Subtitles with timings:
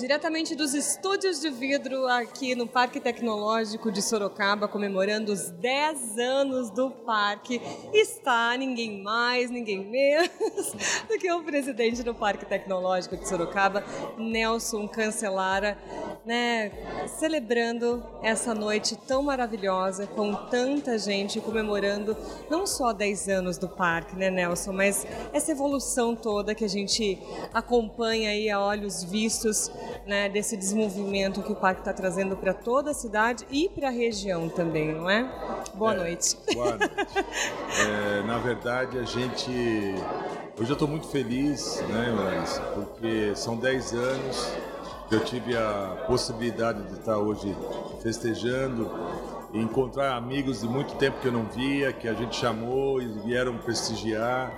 [0.00, 6.70] diretamente dos estúdios de vidro aqui no Parque Tecnológico de Sorocaba, comemorando os 10 anos
[6.70, 7.60] do parque,
[7.92, 10.72] está ninguém mais, ninguém menos
[11.06, 13.84] do que o presidente do Parque Tecnológico de Sorocaba,
[14.16, 15.76] Nelson Cancelara,
[16.24, 16.72] né,
[17.18, 22.16] celebrando essa noite tão maravilhosa com tanta gente comemorando
[22.48, 27.18] não só 10 anos do parque, né, Nelson, mas essa evolução toda que a gente
[27.52, 29.70] acompanha aí a olhos vistos
[30.06, 33.90] né, desse desenvolvimento que o parque está trazendo para toda a cidade e para a
[33.90, 35.28] região também, não é?
[35.74, 36.36] Boa é, noite.
[36.52, 36.94] Boa noite.
[37.86, 39.50] é, na verdade, a gente.
[40.58, 42.60] Hoje eu estou muito feliz, né, Larissa?
[42.60, 44.52] Porque são 10 anos
[45.08, 47.56] que eu tive a possibilidade de estar hoje
[48.02, 48.88] festejando
[49.52, 53.08] e encontrar amigos de muito tempo que eu não via, que a gente chamou e
[53.24, 54.52] vieram prestigiar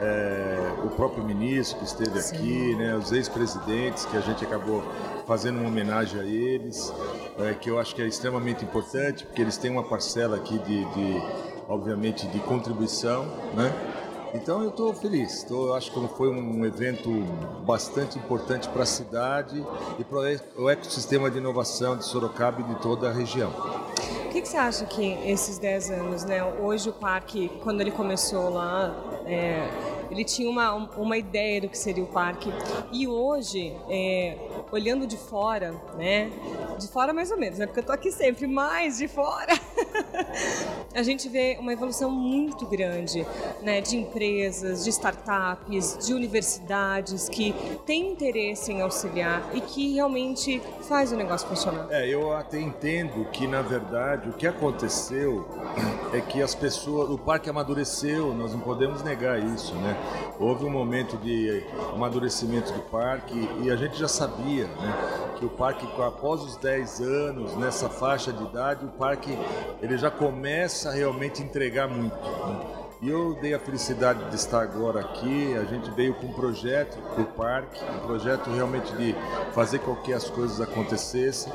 [0.00, 2.36] é, o próprio ministro que esteve Sim.
[2.36, 4.82] aqui, né, os ex-presidentes que a gente acabou
[5.26, 6.92] fazendo uma homenagem a eles,
[7.38, 10.84] é, que eu acho que é extremamente importante, porque eles têm uma parcela aqui de,
[10.84, 11.22] de
[11.68, 13.72] obviamente, de contribuição, né?
[14.34, 15.42] Então eu estou feliz.
[15.42, 17.10] Tô, eu acho que foi um evento
[17.64, 19.64] bastante importante para a cidade
[19.98, 20.18] e para
[20.56, 23.50] o ecossistema de inovação de Sorocaba e de toda a região.
[23.50, 26.44] O que, que, você acha que esses 10 anos, né?
[26.44, 28.94] Hoje o parque, quando ele começou lá,
[29.26, 29.68] é,
[30.10, 32.50] ele tinha uma, uma ideia do que seria o parque.
[32.92, 34.36] E hoje, é,
[34.72, 36.30] olhando de fora, né?
[36.78, 37.66] De fora mais ou menos, né?
[37.66, 39.52] Porque eu tô aqui sempre, mais de fora.
[40.94, 43.26] a gente vê uma evolução muito grande,
[43.62, 43.80] né?
[43.80, 47.54] De empresas, de startups, de universidades que
[47.86, 51.88] têm interesse em auxiliar e que realmente faz o negócio funcionar.
[51.90, 55.46] É, eu até entendo que, na verdade, o que aconteceu
[56.12, 59.96] é que as pessoas, o parque amadureceu, nós não podemos negar isso, né?
[60.38, 65.48] Houve um momento de amadurecimento do parque e a gente já sabia né, que o
[65.48, 69.36] parque, após os 10 anos, nessa faixa de idade, o parque
[69.82, 72.14] ele já começa a realmente entregar muito.
[72.14, 72.80] Né?
[73.02, 75.56] E eu dei a felicidade de estar agora aqui.
[75.56, 79.14] A gente veio com um projeto para o parque, um projeto realmente de
[79.52, 81.50] fazer com que as coisas acontecessem.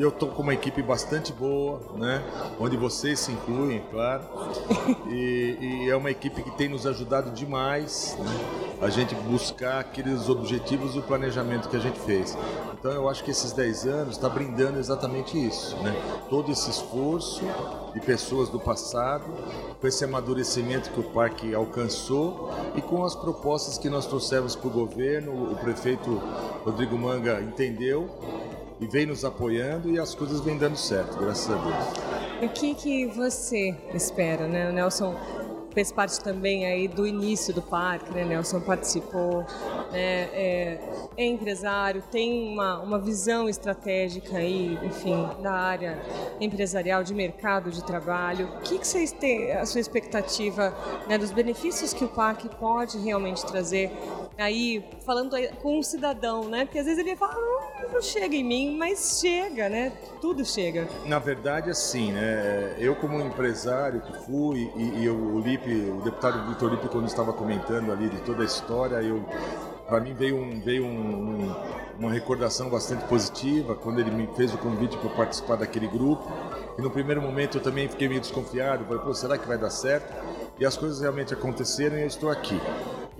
[0.00, 2.22] Eu estou com uma equipe bastante boa, né?
[2.58, 4.24] Onde vocês se incluem, claro.
[5.10, 8.78] E, e é uma equipe que tem nos ajudado demais né?
[8.80, 12.36] a gente buscar aqueles objetivos e o planejamento que a gente fez.
[12.78, 15.94] Então eu acho que esses 10 anos está brindando exatamente isso, né?
[16.30, 17.42] Todo esse esforço
[17.92, 19.24] de pessoas do passado,
[19.80, 24.68] com esse amadurecimento que o parque alcançou e com as propostas que nós trouxemos para
[24.68, 26.22] o governo, o prefeito
[26.64, 28.08] Rodrigo Manga entendeu
[28.80, 32.20] e vem nos apoiando e as coisas vêm dando certo, graças a Deus.
[32.42, 34.72] O que, que você espera, né?
[34.72, 35.14] Nelson
[35.72, 38.24] fez parte também aí do início do parque, né?
[38.24, 39.44] Nelson participou,
[39.92, 40.28] né?
[40.32, 40.80] é,
[41.16, 45.98] é, empresário, tem uma, uma visão estratégica aí, enfim, da área
[46.40, 48.48] empresarial, de mercado de trabalho.
[48.56, 50.74] O que, que vocês têm, a sua expectativa
[51.08, 53.92] né, dos benefícios que o parque pode realmente trazer
[54.40, 56.64] aí, falando com um cidadão, né?
[56.64, 59.92] Porque às vezes ele fala, não, não chega em mim, mas chega, né?
[60.20, 60.88] Tudo chega.
[61.06, 62.76] Na verdade, assim, né?
[62.78, 67.32] Eu como empresário que fui e, e o Lipe, o deputado Vitor Lipe, quando estava
[67.32, 69.24] comentando ali de toda a história, eu
[69.90, 71.56] para mim veio, um, veio um, um,
[71.98, 76.30] uma recordação bastante positiva quando ele me fez o convite para participar daquele grupo.
[76.78, 79.70] E no primeiro momento eu também fiquei meio desconfiado, falei, pô, será que vai dar
[79.70, 80.14] certo?
[80.60, 82.60] E as coisas realmente aconteceram e eu estou aqui.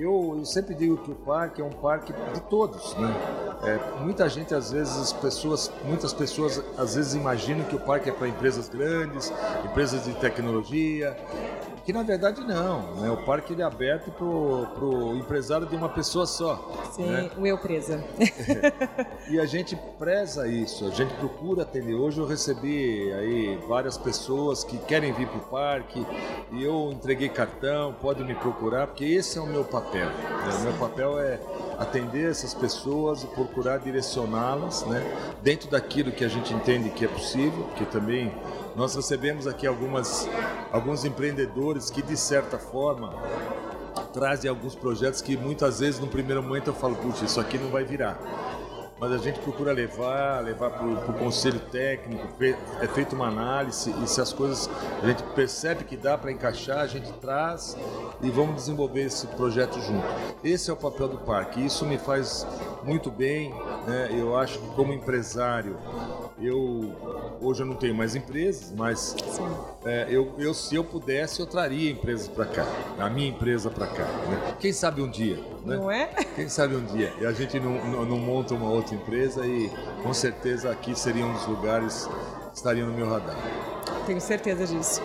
[0.00, 3.14] Eu, eu, sempre digo que o parque é um parque de todos, né?
[3.62, 8.08] É, muita gente às vezes as pessoas, muitas pessoas às vezes imaginam que o parque
[8.08, 9.30] é para empresas grandes,
[9.62, 11.14] empresas de tecnologia,
[11.84, 13.10] que na verdade não, né?
[13.10, 16.72] O parque ele é aberto para o empresário de uma pessoa só.
[16.92, 17.30] Sim, né?
[17.36, 18.02] o eu presa.
[19.28, 21.94] e a gente preza isso, a gente procura atender.
[21.94, 26.06] Hoje eu recebi aí várias pessoas que querem vir para o parque
[26.52, 30.06] e eu entreguei cartão, pode me procurar, porque esse é o meu papel.
[30.06, 30.56] Né?
[30.58, 31.38] O meu papel é
[31.80, 35.02] atender essas pessoas e procurar direcioná-las né?
[35.42, 38.30] dentro daquilo que a gente entende que é possível, que também
[38.76, 40.28] nós recebemos aqui algumas,
[40.70, 43.14] alguns empreendedores que, de certa forma,
[44.12, 47.70] trazem alguns projetos que muitas vezes no primeiro momento eu falo, puxa, isso aqui não
[47.70, 48.18] vai virar.
[49.00, 52.28] Mas a gente procura levar, levar para o conselho técnico,
[52.82, 54.68] é feita uma análise e se as coisas
[55.02, 57.78] a gente percebe que dá para encaixar, a gente traz
[58.20, 60.06] e vamos desenvolver esse projeto junto.
[60.44, 61.64] Esse é o papel do parque.
[61.64, 62.46] Isso me faz
[62.84, 63.50] muito bem.
[63.86, 64.10] Né?
[64.12, 65.76] Eu acho que como empresário
[66.40, 66.94] eu
[67.40, 69.16] hoje eu não tenho mais empresas, mas
[69.84, 72.66] é, eu, eu, se eu pudesse, eu traria empresas para cá,
[72.98, 74.04] a minha empresa para cá.
[74.04, 74.54] Né?
[74.58, 75.76] Quem sabe um dia, né?
[75.76, 76.06] Não é?
[76.36, 77.12] Quem sabe um dia.
[77.20, 79.70] E a gente não, não, não monta uma outra empresa e
[80.02, 82.08] com certeza aqui seria um dos lugares
[82.50, 83.36] que estariam no meu radar.
[84.06, 85.02] Tenho certeza disso.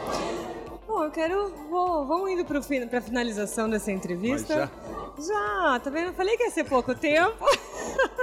[0.87, 1.53] Bom, eu quero.
[1.69, 4.71] Vou, vamos indo para a finalização dessa entrevista.
[5.17, 6.07] Já, tá vendo?
[6.07, 7.45] Eu falei que ia ser pouco tempo.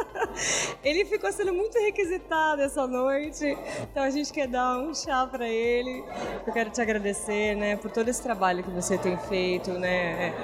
[0.85, 3.57] ele ficou sendo muito requisitado essa noite,
[3.91, 6.05] então a gente quer dar um chá para ele.
[6.47, 10.35] Eu quero te agradecer, né, por todo esse trabalho que você tem feito, né,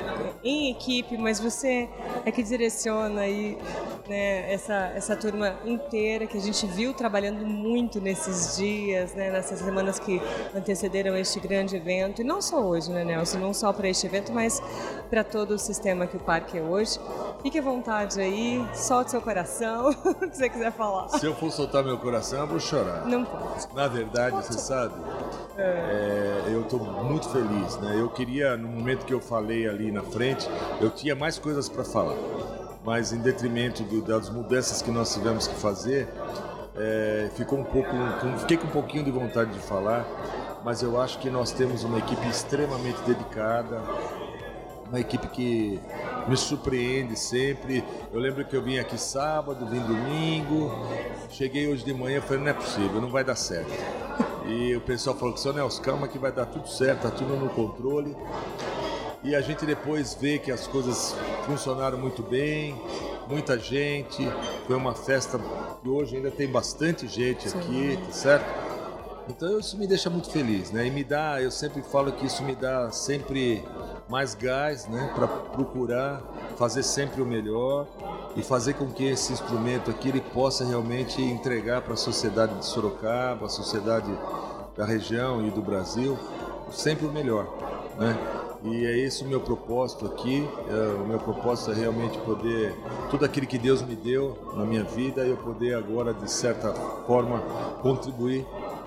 [0.42, 1.88] em equipe, mas você
[2.24, 3.58] é que direciona aí,
[4.08, 9.58] né, essa essa turma inteira que a gente viu trabalhando muito nesses dias, né, nessas
[9.58, 10.20] semanas que
[10.54, 14.32] antecederam este grande evento e não só hoje, né, Nelson, não só para este evento,
[14.32, 14.62] mas
[15.10, 16.98] para todo o sistema que o parque é hoje.
[17.42, 21.08] Fique à vontade aí, solte seu coração, o que você quiser falar.
[21.08, 23.06] Se eu for soltar meu coração, eu vou chorar.
[23.06, 23.74] Não pode.
[23.74, 24.94] Na verdade, você sabe,
[25.58, 27.96] é, eu estou muito feliz, né?
[27.98, 30.48] Eu queria, no momento que eu falei ali na frente,
[30.80, 32.16] eu tinha mais coisas para falar,
[32.84, 36.08] mas em detrimento do, das mudanças que nós tivemos que fazer,
[36.76, 37.90] é, ficou um pouco,
[38.38, 40.06] fiquei com um pouquinho de vontade de falar,
[40.64, 43.82] mas eu acho que nós temos uma equipe extremamente dedicada,
[44.88, 45.80] uma equipe que
[46.28, 47.84] me surpreende sempre.
[48.12, 50.70] Eu lembro que eu vim aqui sábado, vim domingo,
[51.30, 54.07] cheguei hoje de manhã e falei, não é possível, não vai dar certo.
[54.48, 57.36] E o pessoal falou que, seu Nelson, calma que vai dar tudo certo, tá tudo
[57.36, 58.16] no controle.
[59.22, 61.14] E a gente depois vê que as coisas
[61.44, 62.80] funcionaram muito bem,
[63.28, 64.26] muita gente,
[64.66, 65.38] foi uma festa
[65.82, 67.58] que hoje ainda tem bastante gente Sim.
[67.58, 68.68] aqui, tá certo?
[69.28, 70.86] Então isso me deixa muito feliz, né?
[70.86, 73.62] E me dá, eu sempre falo que isso me dá sempre
[74.08, 76.22] mais gás, né, para procurar
[76.56, 77.86] fazer sempre o melhor
[78.36, 82.66] e fazer com que esse instrumento aqui ele possa realmente entregar para a sociedade de
[82.66, 84.10] Sorocaba, a sociedade
[84.76, 86.16] da região e do Brasil
[86.72, 87.46] sempre o melhor,
[87.98, 88.16] né?
[88.64, 90.46] E é esse o meu propósito aqui.
[90.68, 92.74] É, o meu propósito é realmente poder
[93.08, 96.72] tudo aquilo que Deus me deu na minha vida, eu poder agora de certa
[97.06, 97.40] forma
[97.82, 98.44] contribuir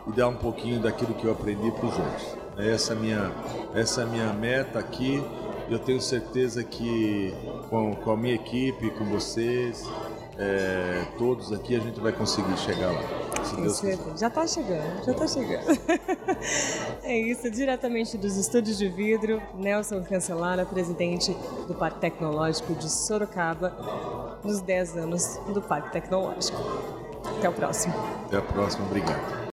[0.07, 2.37] e dar um pouquinho daquilo que eu aprendi para os outros.
[2.57, 3.31] Essa é minha,
[3.73, 5.23] essa é minha meta aqui.
[5.71, 7.33] Eu tenho certeza que
[7.69, 9.89] com, com a minha equipe, com vocês,
[10.37, 13.01] é, todos aqui, a gente vai conseguir chegar lá.
[14.17, 15.65] Já está chegando, já está chegando.
[17.03, 21.33] é isso, diretamente dos estúdios de vidro, Nelson Cancelara, presidente
[21.69, 26.59] do Parque Tecnológico de Sorocaba, nos 10 anos do Parque Tecnológico.
[27.37, 27.93] Até o próximo.
[28.25, 29.41] Até a próxima, obrigado.